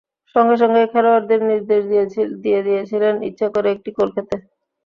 [0.35, 1.81] সঙ্গে সঙ্গেই খেলোয়াড়দের নির্দেশ
[2.43, 4.35] দিয়ে দিয়েছিলেন ইচ্ছা করে একটি গোল খেতে।